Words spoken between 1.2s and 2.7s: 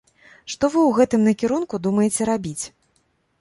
накірунку думаеце рабіць?